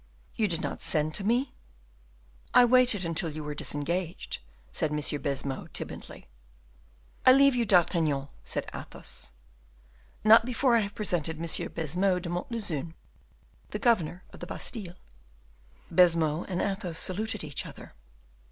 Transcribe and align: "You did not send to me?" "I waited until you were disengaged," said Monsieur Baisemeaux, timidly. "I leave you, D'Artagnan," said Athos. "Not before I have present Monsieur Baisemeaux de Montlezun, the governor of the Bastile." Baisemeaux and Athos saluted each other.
"You 0.35 0.47
did 0.47 0.61
not 0.63 0.81
send 0.81 1.13
to 1.13 1.23
me?" 1.23 1.53
"I 2.55 2.65
waited 2.65 3.05
until 3.05 3.29
you 3.29 3.43
were 3.43 3.53
disengaged," 3.53 4.39
said 4.71 4.91
Monsieur 4.91 5.19
Baisemeaux, 5.19 5.67
timidly. 5.73 6.27
"I 7.23 7.31
leave 7.33 7.53
you, 7.53 7.67
D'Artagnan," 7.67 8.29
said 8.43 8.67
Athos. 8.73 9.31
"Not 10.23 10.43
before 10.43 10.75
I 10.75 10.79
have 10.79 10.95
present 10.95 11.27
Monsieur 11.37 11.69
Baisemeaux 11.69 12.17
de 12.17 12.29
Montlezun, 12.29 12.95
the 13.69 13.77
governor 13.77 14.23
of 14.33 14.39
the 14.39 14.47
Bastile." 14.47 14.95
Baisemeaux 15.93 16.45
and 16.45 16.63
Athos 16.63 16.97
saluted 16.97 17.43
each 17.43 17.67
other. 17.67 17.93